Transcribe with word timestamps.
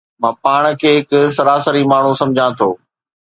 مان 0.21 0.33
پاڻ 0.45 0.63
کي 0.83 0.91
هڪ 0.99 1.11
سراسري 1.37 1.83
ماڻهو 1.91 2.17
سمجهان 2.21 2.51
ٿو 2.63 2.69